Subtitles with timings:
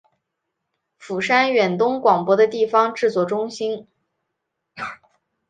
[0.97, 3.87] 釜山远东广播的地方制作中心。